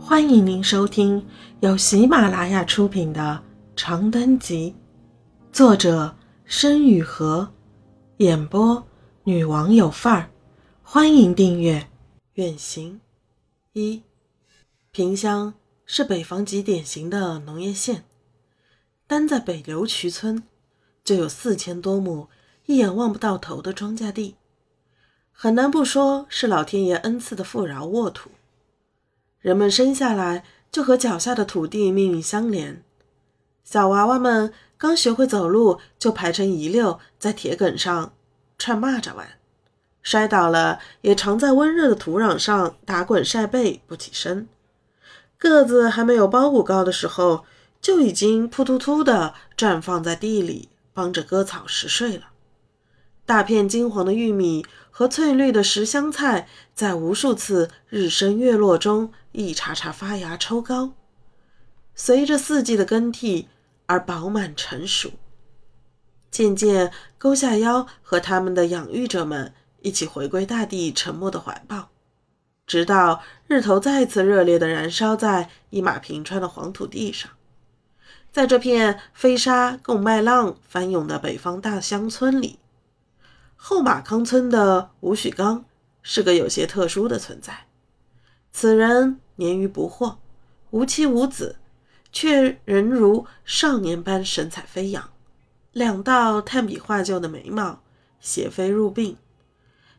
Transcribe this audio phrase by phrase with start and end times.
[0.00, 1.26] 欢迎您收听
[1.60, 3.42] 由喜马拉雅出品的
[3.76, 4.74] 《长灯集》，
[5.54, 7.48] 作者申雨禾，
[8.18, 8.86] 演播
[9.24, 10.30] 女王有范儿。
[10.82, 11.88] 欢迎订阅。
[12.34, 13.00] 远行
[13.72, 14.02] 一，
[14.92, 15.52] 萍乡
[15.84, 18.04] 是北方极典型的农业县，
[19.06, 20.44] 单在北流渠村
[21.04, 22.28] 就有四千多亩
[22.66, 24.36] 一眼望不到头的庄稼地，
[25.32, 28.30] 很难不说是老天爷恩赐的富饶沃土。
[29.40, 32.82] 人们生下来就和脚下的土地命运相连，
[33.64, 38.12] 小娃娃们刚学会走路就排成一溜，在铁埂上
[38.58, 39.38] 串蚂蚱玩，
[40.02, 44.48] 摔倒了也常在温热的土壤上打滚晒背不起身。
[45.38, 47.44] 个子还没有包谷高的时候，
[47.80, 52.30] 就已经扑突突地绽放在地里，帮着割草拾穗了。
[53.24, 60.92] 大片金黄的玉米和翠绿的十香菜，在无数次日升月落中一茬茬发芽抽高，
[61.94, 63.48] 随着四季的更替
[63.86, 65.12] 而饱满成熟。
[66.30, 71.88] 渐渐勾下腰，和他们的养育者们一起回归大地沉默的怀抱，
[72.66, 77.30] 直到日头再次热烈地燃烧在一马平川的黄土地上。
[78.30, 82.58] 在这片飞沙共麦浪翻涌的北方大乡村里，
[83.56, 85.64] 后马康村的吴许刚
[86.02, 87.66] 是个有些特殊的存在。
[88.52, 90.16] 此人年逾不惑，
[90.70, 91.56] 无妻无子，
[92.12, 95.10] 却仍如少年般神采飞扬。
[95.72, 97.80] 两道炭笔画就的眉毛
[98.20, 99.16] 斜飞入鬓，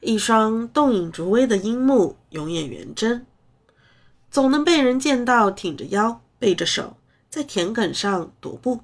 [0.00, 3.26] 一双动影逐微的樱目永远圆睁，
[4.30, 6.96] 总能被人见到挺着腰背着手
[7.28, 8.80] 在田埂上踱步，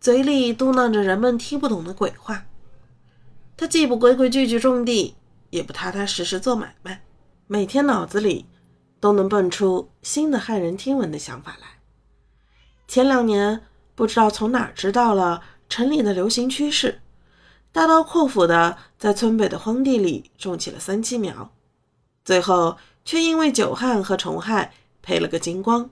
[0.00, 2.46] 嘴里嘟囔着人们听不懂的鬼话。
[3.56, 5.14] 他既不规规矩矩种地，
[5.50, 7.04] 也不踏踏实实做买卖，
[7.46, 8.46] 每天脑子里
[9.02, 11.80] 都能蹦出新的骇人听闻的想法来。
[12.86, 13.62] 前两年
[13.96, 17.00] 不知道从哪儿知道了城里的流行趋势，
[17.72, 21.50] 大刀阔斧的在村北的荒地里种起了三七苗，
[22.24, 25.90] 最后却因为久旱和虫害赔了个精光，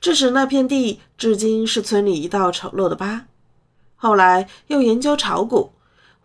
[0.00, 3.26] 致使那片地至今是村里一道丑陋的疤。
[3.94, 5.72] 后来又研究炒股。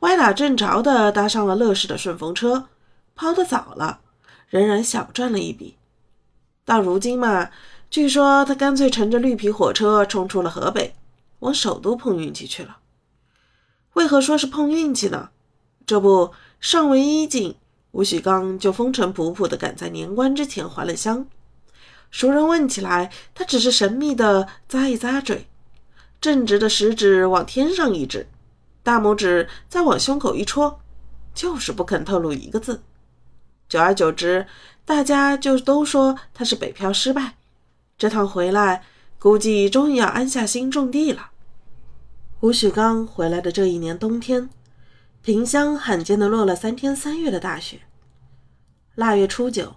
[0.02, 2.70] 歪打正着的搭上了乐视的顺风车，
[3.16, 4.02] 抛得早了，
[4.48, 5.76] 仍然小赚了一笔。
[6.68, 7.50] 到如今嘛，
[7.90, 10.94] 据说他干脆乘着绿皮火车冲出了河北，
[11.40, 12.80] 往首都碰运气去了。
[13.94, 15.30] 为何说是碰运气呢？
[15.86, 17.56] 这不，尚未衣锦，
[17.92, 21.26] 吴许刚就风尘仆仆地赶在年关之前还了乡。
[22.12, 25.48] 熟人问起来，他只是神秘地咂一咂嘴，
[26.20, 28.28] 正直的食指往天上一指。
[28.84, 30.82] 大拇指再往胸口一戳，
[31.34, 32.82] 就是不肯透露一个字。
[33.70, 34.48] 久而久之，
[34.86, 37.36] 大家就都说他是北漂失败。
[37.98, 38.84] 这趟回来，
[39.20, 41.32] 估计终于要安下心种地了。
[42.40, 44.50] 吴许刚回来的这一年冬天，
[45.22, 47.82] 萍乡罕见的落了三天三月的大雪。
[48.96, 49.76] 腊月初九，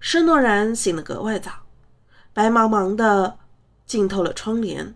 [0.00, 1.50] 施诺然醒得格外早，
[2.32, 3.38] 白茫茫的
[3.86, 4.94] 浸透了窗帘。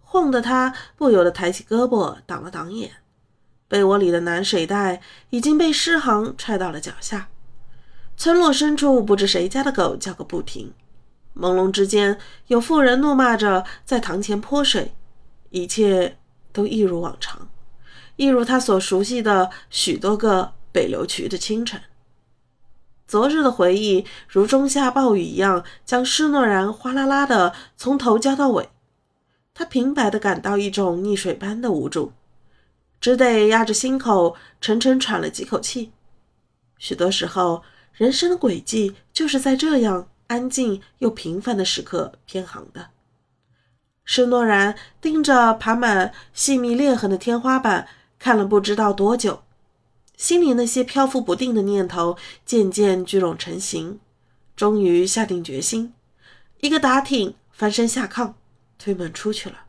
[0.00, 2.92] 晃得他不由得抬起胳膊挡了挡眼，
[3.66, 7.28] 被窝里的暖水袋已经被诗行踹到了脚下。
[8.18, 10.74] 村落深处不知谁家的狗叫个不停，
[11.36, 12.18] 朦胧之间
[12.48, 14.92] 有妇人怒骂着在堂前泼水，
[15.50, 16.18] 一切
[16.52, 17.48] 都一如往常，
[18.16, 21.80] 一如他所熟悉的许多个北流渠的清晨。
[23.06, 28.68] 昨日的回忆如中下暴雨一样，将施诺然哗啦啦的从头浇到尾。
[29.54, 32.12] 他平白的感到一种溺水般的无助，
[33.00, 35.92] 只得压着心口沉沉喘了几口气。
[36.78, 37.62] 许多时候，
[37.98, 42.90] 人生的轨迹就是在这样安静又平凡的时刻偏航的。
[44.04, 47.88] 施诺然盯着爬满细密裂痕的天花板
[48.18, 49.42] 看了不知道多久，
[50.16, 52.16] 心里那些漂浮不定的念头
[52.46, 53.98] 渐渐聚拢成形，
[54.54, 55.92] 终于下定决心，
[56.60, 58.34] 一个打挺，翻身下炕。
[58.78, 59.64] 推门出去了。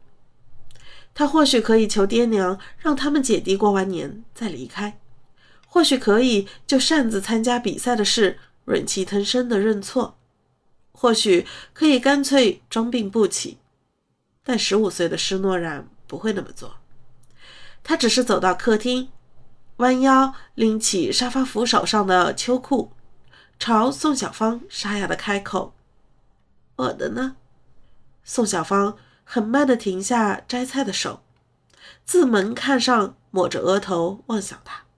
[1.15, 4.99] 他或许可以求爹娘让他们姐弟过完年再离开，
[5.71, 10.17] 或许可以就擅自参加比赛的事忍气吞声的认错，
[10.91, 13.59] 或许可以干脆装病不起。
[14.43, 16.77] 但十五岁的施诺然不会那么做。
[17.83, 19.09] 他只是走到客厅，
[19.77, 22.91] 弯腰拎起沙发扶手上的秋裤，
[23.59, 25.75] 朝宋小芳沙哑的开口
[26.77, 27.37] ：“我的呢？”
[28.25, 31.21] 宋小芳很慢的停下摘菜的手，
[32.03, 34.88] 自门看上，抹着额头望向他。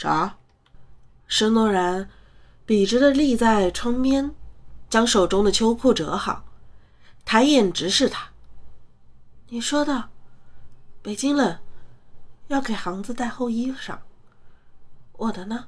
[0.00, 0.38] 啥？
[1.26, 2.08] 施诺然
[2.64, 4.34] 笔直地立在窗边，
[4.88, 6.42] 将手中的秋裤折好，
[7.26, 8.30] 抬眼直视他
[9.50, 10.08] ：“你说的，
[11.02, 11.58] 北京冷，
[12.48, 13.98] 要给航子带厚衣裳。
[15.18, 15.66] 我的呢？”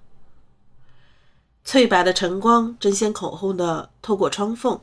[1.62, 4.80] 翠白的晨光争先恐后的透过窗缝，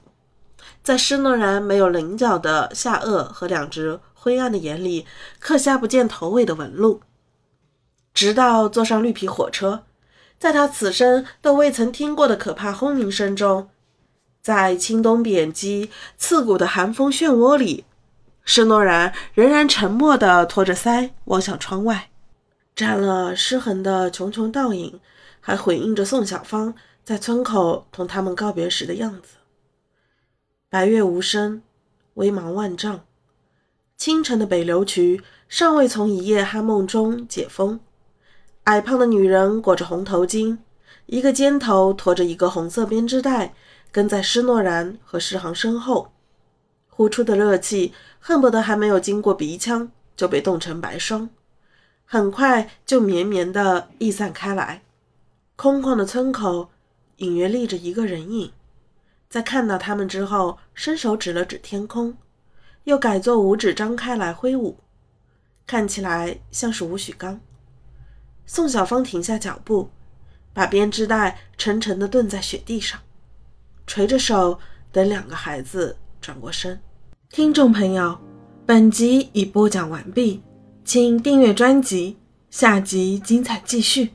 [0.84, 5.08] 在施诺然没有棱角的下颚和两只灰暗的眼里
[5.40, 7.02] 刻下不见头尾的纹路。
[8.20, 9.86] 直到坐上绿皮火车，
[10.38, 13.70] 在他此生都未曾听过的可怕轰鸣声中，
[14.42, 17.86] 在清冬扁击刺骨的寒风漩涡里，
[18.44, 22.10] 施诺然仍然沉默地托着腮望向窗外，
[22.76, 25.00] 沾了失痕的穷穷倒影。
[25.40, 26.76] 还回应着宋小芳
[27.06, 29.38] 在村口同他们告别时的样子。
[30.70, 31.62] 白月无声，
[32.16, 33.00] 微茫万丈。
[33.96, 37.80] 清晨的北流渠尚未从一夜酣梦中解封。
[38.70, 40.60] 矮胖的女人裹着红头巾，
[41.08, 43.56] 一个肩头驮着一个红色编织袋，
[43.92, 46.12] 跟在施诺然和施航身后。
[46.88, 51.32] 呼出的热气恨不得还没有经过鼻腔就被冻成白霜，
[52.06, 54.84] 很快就绵绵的溢散开来。
[55.56, 56.70] 空旷的村口，
[57.18, 58.52] 隐约立着一个人影，
[59.28, 62.16] 在看到他们之后，伸手指了指天空，
[62.84, 64.78] 又改作五指张开来挥舞，
[65.66, 67.42] 看起来像是吴许刚。
[68.52, 69.92] 宋小芳停下脚步，
[70.54, 73.00] 把编织袋沉沉地蹲在雪地上，
[73.86, 74.58] 垂着手
[74.92, 76.82] 等两个孩子转过身。
[77.30, 78.18] 听众朋友，
[78.66, 80.42] 本集已播讲完毕，
[80.84, 82.18] 请订阅专辑，
[82.50, 84.10] 下集精彩继续。